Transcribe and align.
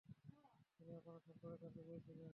তিনি 0.75 0.91
আপনার 0.97 1.19
সম্পর্কে 1.25 1.57
জানতে 1.63 1.81
চেয়েছিলেন। 1.87 2.29